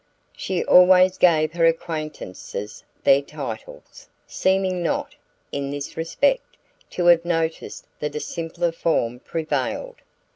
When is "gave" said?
1.19-1.53